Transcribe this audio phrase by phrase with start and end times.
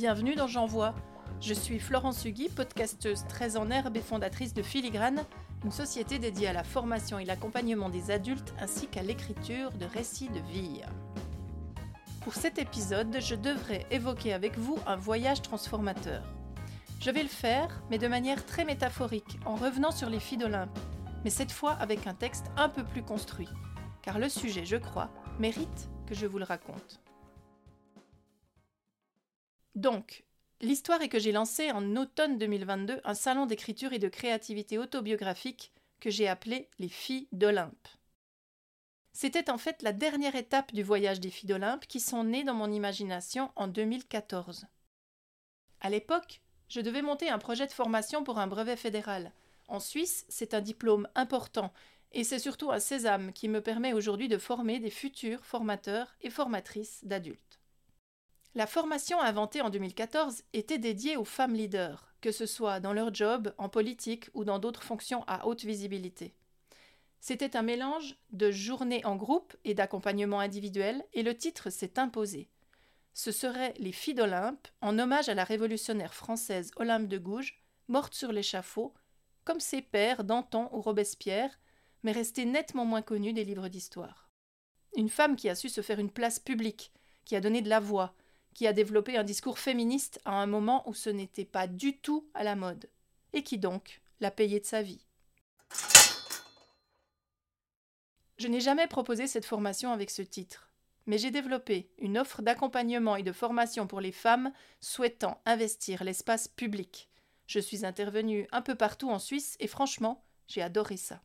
[0.00, 0.94] bienvenue dans J'envoie.
[1.42, 5.26] Je suis Florence Hugui, podcasteuse très en herbe et fondatrice de Filigrane,
[5.62, 10.30] une société dédiée à la formation et l'accompagnement des adultes ainsi qu'à l'écriture de récits
[10.30, 10.80] de vie.
[12.22, 16.22] Pour cet épisode, je devrais évoquer avec vous un voyage transformateur.
[16.98, 20.78] Je vais le faire, mais de manière très métaphorique, en revenant sur les filles d'Olympe,
[21.24, 23.50] mais cette fois avec un texte un peu plus construit,
[24.00, 27.02] car le sujet, je crois, mérite que je vous le raconte.
[29.74, 30.24] Donc,
[30.60, 35.72] l'histoire est que j'ai lancé en automne 2022 un salon d'écriture et de créativité autobiographique
[36.00, 37.88] que j'ai appelé Les Filles d'Olympe.
[39.12, 42.54] C'était en fait la dernière étape du voyage des filles d'Olympe qui sont nées dans
[42.54, 44.66] mon imagination en 2014.
[45.80, 49.32] À l'époque, je devais monter un projet de formation pour un brevet fédéral.
[49.68, 51.72] En Suisse, c'est un diplôme important
[52.12, 56.30] et c'est surtout un sésame qui me permet aujourd'hui de former des futurs formateurs et
[56.30, 57.59] formatrices d'adultes.
[58.56, 63.14] La formation inventée en 2014 était dédiée aux femmes leaders, que ce soit dans leur
[63.14, 66.34] job, en politique ou dans d'autres fonctions à haute visibilité.
[67.20, 72.48] C'était un mélange de journées en groupe et d'accompagnement individuel, et le titre s'est imposé.
[73.14, 78.14] Ce seraient les filles d'Olympe, en hommage à la révolutionnaire française Olympe de Gouges, morte
[78.14, 78.94] sur l'échafaud,
[79.44, 81.60] comme ses pères Danton ou Robespierre,
[82.02, 84.28] mais restée nettement moins connue des livres d'histoire.
[84.96, 86.92] Une femme qui a su se faire une place publique,
[87.24, 88.14] qui a donné de la voix,
[88.54, 92.28] qui a développé un discours féministe à un moment où ce n'était pas du tout
[92.34, 92.88] à la mode,
[93.32, 95.06] et qui donc l'a payé de sa vie.
[98.38, 100.70] Je n'ai jamais proposé cette formation avec ce titre,
[101.06, 106.48] mais j'ai développé une offre d'accompagnement et de formation pour les femmes souhaitant investir l'espace
[106.48, 107.08] public.
[107.46, 111.20] Je suis intervenue un peu partout en Suisse et franchement, j'ai adoré ça.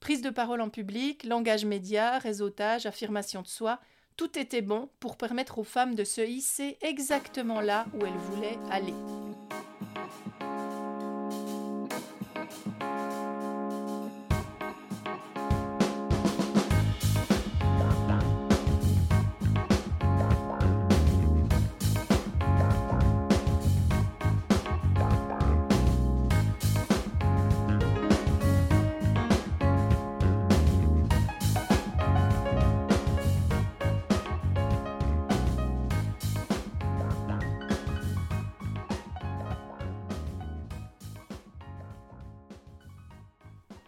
[0.00, 3.80] Prise de parole en public, langage média, réseautage, affirmation de soi,
[4.16, 8.58] tout était bon pour permettre aux femmes de se hisser exactement là où elles voulaient
[8.70, 8.94] aller.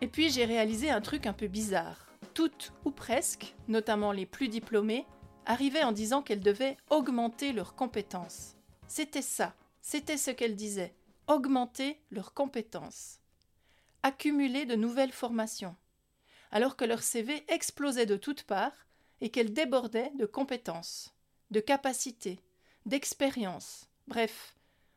[0.01, 2.07] Et puis j'ai réalisé un truc un peu bizarre.
[2.35, 5.07] Toutes, ou presque, notamment les plus diplômées,
[5.47, 8.57] arrivaient en disant qu'elles devaient augmenter leurs compétences.
[8.89, 10.95] C'était ça, c'était ce qu'elles disaient,
[11.29, 13.21] augmenter leurs compétences.
[14.03, 15.77] Accumuler de nouvelles formations.
[16.51, 18.87] Alors que leur CV explosait de toutes parts
[19.21, 21.15] et qu'elles débordaient de compétences,
[21.51, 22.41] de capacités,
[22.85, 24.57] d'expériences, bref,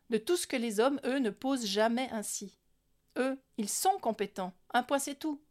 [0.10, 2.59] de tout ce que les hommes, eux, ne posent jamais ainsi.
[3.18, 4.54] Eux, ils sont compétents.
[4.74, 5.42] Un point c'est tout.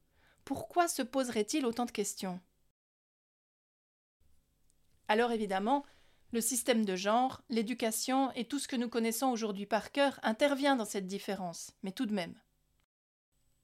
[0.45, 2.41] Pourquoi se poserait-il autant de questions?
[5.09, 5.85] Alors évidemment,
[6.33, 10.77] le système de genre, l'éducation et tout ce que nous connaissons aujourd'hui par cœur intervient
[10.77, 12.35] dans cette différence, mais tout de même.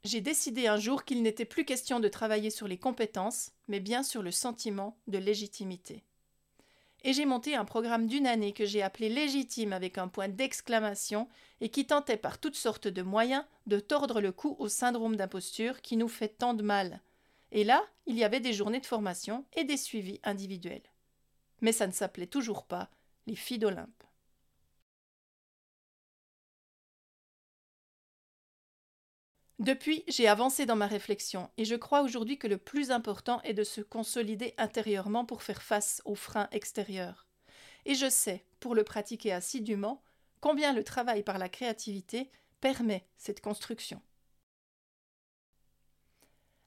[0.04, 4.02] J'ai décidé un jour qu'il n'était plus question de travailler sur les compétences, mais bien
[4.02, 6.04] sur le sentiment de légitimité
[7.04, 11.28] et j'ai monté un programme d'une année que j'ai appelé Légitime avec un point d'exclamation
[11.60, 15.82] et qui tentait par toutes sortes de moyens de tordre le cou au syndrome d'imposture
[15.82, 17.02] qui nous fait tant de mal.
[17.52, 20.82] Et là, il y avait des journées de formation et des suivis individuels.
[21.60, 22.88] Mais ça ne s'appelait toujours pas
[23.26, 24.04] les filles d'Olympe.
[29.60, 33.54] Depuis, j'ai avancé dans ma réflexion et je crois aujourd'hui que le plus important est
[33.54, 37.28] de se consolider intérieurement pour faire face aux freins extérieurs.
[37.84, 40.02] Et je sais, pour le pratiquer assidûment,
[40.40, 44.02] combien le travail par la créativité permet cette construction.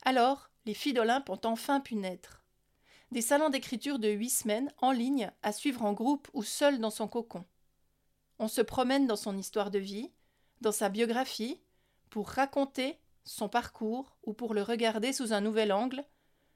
[0.04, 2.42] Alors, les filles d'Olympe ont enfin pu naître.
[3.12, 6.90] Des salons d'écriture de huit semaines en ligne à suivre en groupe ou seul dans
[6.90, 7.46] son cocon.
[8.40, 10.12] On se promène dans son histoire de vie,
[10.62, 11.60] dans sa biographie,
[12.10, 16.06] pour raconter son parcours ou pour le regarder sous un nouvel angle,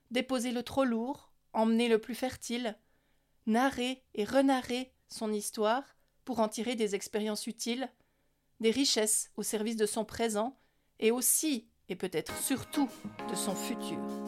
[0.09, 2.77] déposer le trop lourd, emmener le plus fertile,
[3.45, 5.83] narrer et renarrer son histoire
[6.25, 7.89] pour en tirer des expériences utiles,
[8.59, 10.57] des richesses au service de son présent
[10.99, 12.89] et aussi, et peut-être surtout,
[13.29, 14.20] de son futur.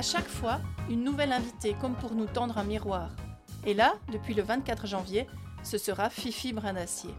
[0.00, 3.10] À chaque fois, une nouvelle invitée, comme pour nous tendre un miroir.
[3.66, 5.26] Et là, depuis le 24 janvier,
[5.62, 7.10] ce sera Fifi Brindacier.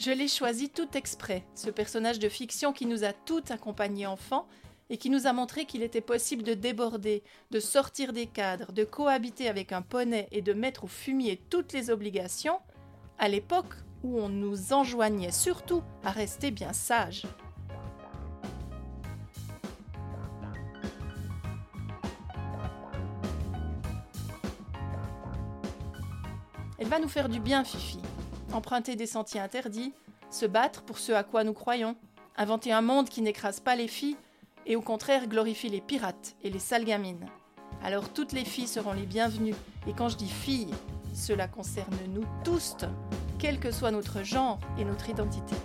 [0.00, 4.48] Je l'ai choisi tout exprès, ce personnage de fiction qui nous a toutes accompagnés enfants
[4.90, 7.22] et qui nous a montré qu'il était possible de déborder,
[7.52, 11.72] de sortir des cadres, de cohabiter avec un poney et de mettre au fumier toutes
[11.72, 12.58] les obligations,
[13.16, 17.22] à l'époque où on nous enjoignait surtout à rester bien sages.
[26.78, 27.98] Elle va nous faire du bien, Fifi.
[28.52, 29.94] Emprunter des sentiers interdits,
[30.30, 31.96] se battre pour ce à quoi nous croyons,
[32.36, 34.16] inventer un monde qui n'écrase pas les filles
[34.66, 37.26] et au contraire glorifie les pirates et les sales gamines.
[37.82, 39.54] Alors toutes les filles seront les bienvenues,
[39.86, 40.74] et quand je dis filles,
[41.14, 42.76] cela concerne nous tous,
[43.38, 45.56] quel que soit notre genre et notre identité.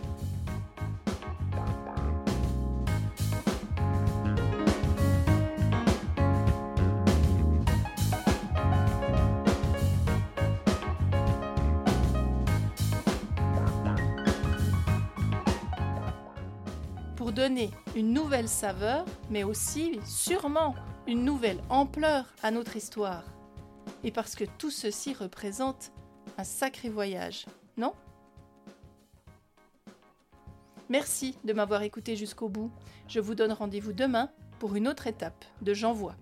[17.31, 20.75] Donner une nouvelle saveur, mais aussi sûrement
[21.07, 23.23] une nouvelle ampleur à notre histoire.
[24.03, 25.91] Et parce que tout ceci représente
[26.37, 27.45] un sacré voyage,
[27.77, 27.93] non?
[30.89, 32.71] Merci de m'avoir écouté jusqu'au bout.
[33.07, 34.29] Je vous donne rendez-vous demain
[34.59, 36.15] pour une autre étape de J'envoie.